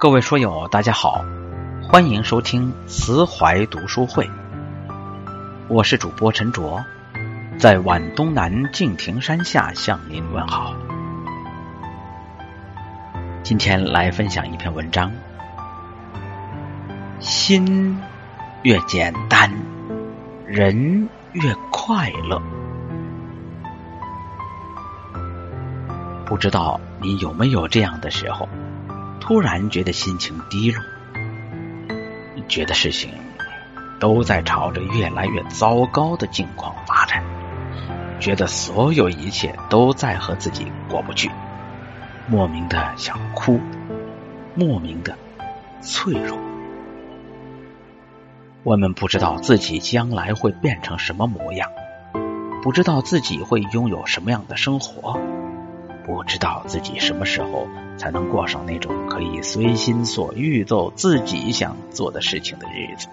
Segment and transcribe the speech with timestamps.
[0.00, 1.22] 各位书友，大家好，
[1.86, 4.30] 欢迎收听慈怀读书会，
[5.68, 6.82] 我是主播陈卓，
[7.58, 10.74] 在皖东南敬亭山下向您问好。
[13.42, 15.12] 今天来分享一篇文章：
[17.18, 18.00] 心
[18.62, 19.52] 越简单，
[20.46, 22.40] 人越快乐。
[26.24, 28.48] 不知道你有没有这样的时候？
[29.20, 30.82] 突然觉得心情低落，
[32.48, 33.12] 觉得事情
[34.00, 37.22] 都在朝着越来越糟糕的境况发展，
[38.18, 41.30] 觉得所有一切都在和自己过不去，
[42.26, 43.60] 莫名的想哭，
[44.56, 45.16] 莫名的
[45.80, 46.36] 脆弱。
[48.62, 51.70] 我们不知道自己将来会变成什么模样，
[52.62, 55.20] 不知道自己会拥有什么样的生活。
[56.04, 63.08] 不知道自己什么时候才能过上那种可以随心所欲做自己想做的事情的日子。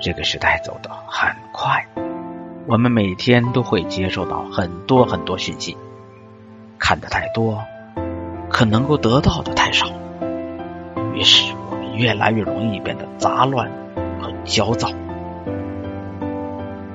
[0.00, 1.86] 这个时代走得很快，
[2.66, 5.76] 我们每天都会接受到很多很多讯息，
[6.78, 7.62] 看的太多，
[8.50, 9.86] 可能够得到的太少，
[11.14, 13.70] 于是我们越来越容易变得杂乱
[14.20, 14.88] 和焦躁。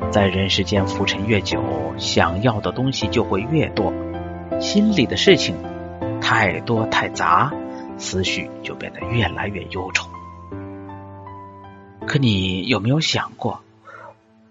[0.10, 1.62] 在人世间浮沉越久，
[1.98, 3.94] 想要的东西就会越多，
[4.60, 5.56] 心里的事情
[6.22, 7.54] 太多太杂，
[7.98, 10.10] 思绪就变得越来越忧愁。
[12.08, 13.62] 可你有没有想过，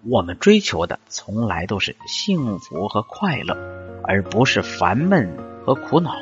[0.05, 3.57] 我们追求的从来都是幸福和快乐，
[4.05, 6.15] 而不是烦闷和苦恼。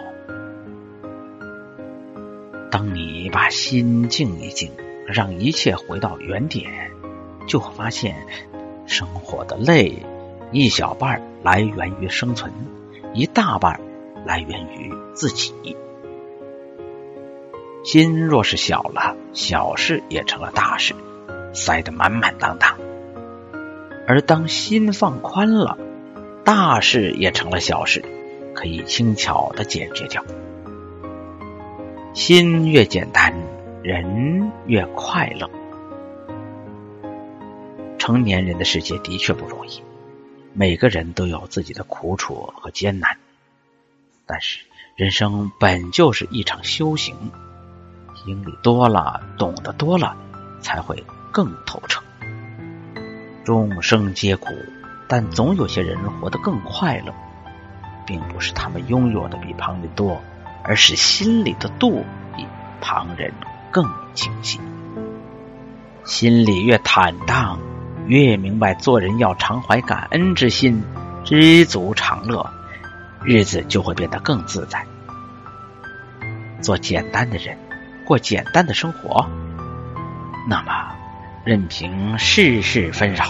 [2.71, 4.71] 当你把心静一静，
[5.07, 6.93] 让一切回到原点，
[7.49, 8.15] 就会发现。
[8.87, 10.03] 生活的累，
[10.53, 12.53] 一小半来源于生存，
[13.13, 13.81] 一大半
[14.25, 15.53] 来源于自己。
[17.85, 20.95] 心若是小了，小事也成了大事，
[21.53, 22.77] 塞得满满当当；
[24.07, 25.77] 而当心放宽了，
[26.45, 28.03] 大事也成了小事，
[28.55, 30.25] 可以轻巧的解决掉。
[32.15, 33.35] 心越简单，
[33.83, 35.51] 人越快乐。
[38.05, 39.83] 成年人的世界的确不容易，
[40.53, 43.17] 每个人都有自己的苦楚和艰难。
[44.27, 44.61] 但是
[44.95, 47.17] 人生本就是一场修行，
[48.15, 50.19] 经历多了，懂得多了，
[50.61, 52.03] 才会更透彻。
[53.43, 54.53] 众生皆苦，
[55.09, 57.15] 但总有些人活得更快乐，
[58.07, 60.21] 并不是他们拥有的比旁人多，
[60.63, 62.05] 而是心里的度
[62.37, 62.47] 比
[62.83, 63.33] 旁人
[63.71, 64.61] 更清晰，
[66.05, 67.59] 心里越坦荡。
[68.07, 70.83] 越明白做人要常怀感恩之心，
[71.25, 72.51] 知足常乐，
[73.23, 74.85] 日子就会变得更自在。
[76.61, 77.57] 做简单的人，
[78.07, 79.27] 过简单的生活，
[80.49, 80.95] 那么
[81.45, 83.25] 任凭世事纷扰，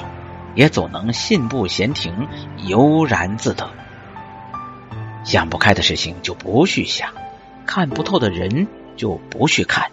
[0.57, 2.29] 也总能信步闲庭，
[2.67, 3.71] 悠然自得。
[5.25, 7.11] 想不开的事情就不去想，
[7.65, 9.91] 看不透的人就不去看。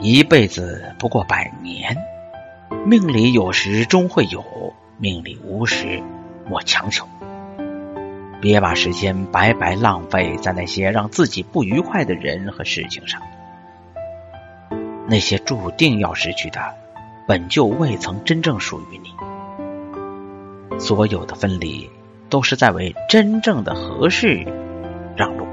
[0.00, 1.96] 一辈子不过百年。
[2.86, 6.02] 命里有时终会有，命里无时
[6.48, 7.06] 莫强求。
[8.40, 13.22] 别把时间白白浪费在那些让自己不愉快的人和事情上。
[15.06, 16.74] 那些注定要失去的，
[17.26, 20.78] 本就未曾真正属于你。
[20.78, 21.88] 所有的分离，
[22.28, 24.44] 都是在为真正的合适
[25.16, 25.46] 让路。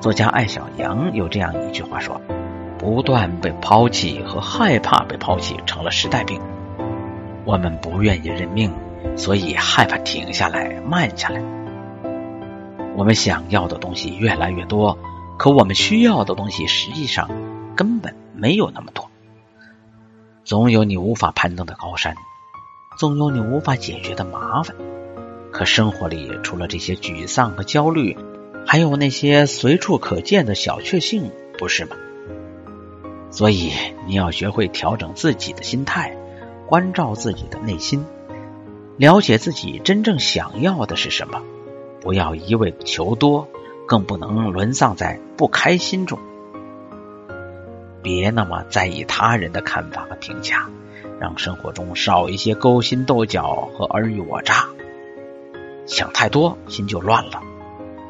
[0.00, 2.20] 作家艾小阳有这样一句话说。
[2.82, 6.40] 不断被抛弃和害怕被抛弃成了时代病。
[7.44, 8.72] 我们不愿意认命，
[9.16, 11.40] 所以害怕停下来、慢下来。
[12.96, 14.98] 我们想要的东西越来越多，
[15.38, 17.30] 可我们需要的东西实际上
[17.76, 19.08] 根本没有那么多。
[20.44, 22.16] 总有你无法攀登的高山，
[22.98, 24.74] 总有你无法解决的麻烦。
[25.52, 28.18] 可生活里除了这些沮丧和焦虑，
[28.66, 31.94] 还有那些随处可见的小确幸，不是吗？
[33.32, 33.72] 所以，
[34.06, 36.14] 你要学会调整自己的心态，
[36.66, 38.04] 关照自己的内心，
[38.98, 41.40] 了解自己真正想要的是什么。
[42.02, 43.48] 不要一味求多，
[43.86, 46.18] 更不能沦丧在不开心中。
[48.02, 50.68] 别那么在意他人的看法和评价，
[51.18, 54.66] 让生活中少一些勾心斗角和尔虞我诈。
[55.86, 57.40] 想太多，心就乱了。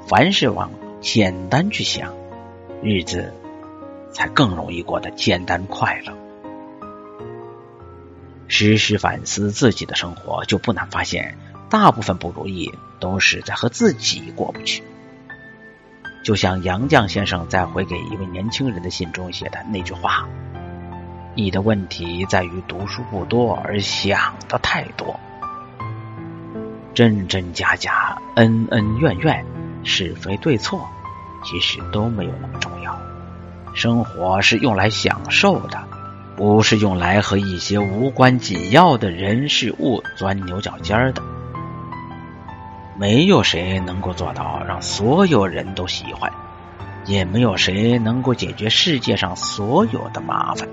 [0.08, 2.12] 凡事往简单去想，
[2.82, 3.32] 日子。
[4.12, 6.12] 才更容易过得简单快乐。
[8.48, 11.38] 时时反思自己的生活，就不难发现，
[11.70, 12.70] 大部分不如意
[13.00, 14.82] 都是在和自己过不去。
[16.22, 20.28] 就像杨绛先生在回给一位年轻人的信中写的那句话
[21.34, 25.18] ：“你的问题在于读书不多，而想的太多。
[26.94, 29.44] 真真假假，恩恩怨怨，
[29.82, 30.86] 是非对错，
[31.42, 33.11] 其实都没有那么重要。
[33.74, 35.82] 生活是用来享受的，
[36.36, 41.22] 不是用来和一些无关紧要的人事物钻牛角尖的。”
[42.98, 46.30] 没有谁能够做到让所有人都喜欢，
[47.06, 50.68] 也没有谁能够解决世界上所有的麻烦。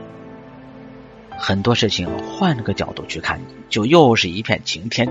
[1.38, 5.10] 很多事情换个角度去看，就又是一片晴天。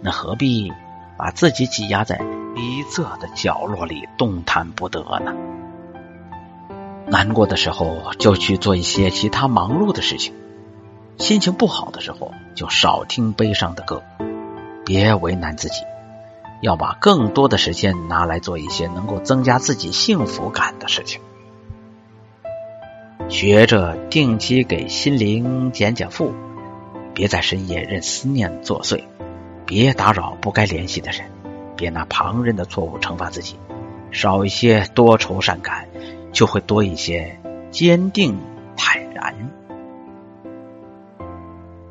[0.00, 0.72] 那何必
[1.18, 2.16] 把自己挤压在
[2.54, 5.32] 逼仄的角落里动弹不得呢？
[7.12, 10.32] 难过的时候就去做一些其他忙碌的事情，
[11.18, 14.02] 心情不好的时候就少听悲伤的歌，
[14.86, 15.82] 别为难自己。
[16.62, 21.20] 要把更多的时间拿来做一些能够增加自己幸福感的事情，
[23.28, 26.32] 学着定期给心灵减减负，
[27.12, 29.04] 别在深夜任思念作祟，
[29.66, 31.26] 别打扰不该联系的人，
[31.76, 33.56] 别拿旁人的错误惩罚自己，
[34.12, 35.86] 少一些多愁善感，
[36.32, 37.38] 就会多一些
[37.70, 38.36] 坚定
[38.76, 39.52] 坦然。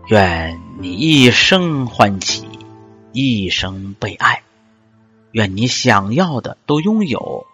[0.07, 2.47] 愿你一生欢喜，
[3.13, 4.41] 一生被爱。
[5.31, 7.45] 愿你想要的都拥有，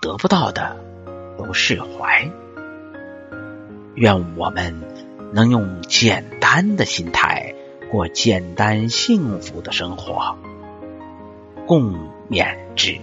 [0.00, 0.76] 得不到的
[1.36, 2.30] 都释怀。
[3.96, 4.82] 愿我们
[5.32, 7.54] 能用简单的心态
[7.90, 10.36] 过简单幸福的生活，
[11.66, 13.00] 共勉之。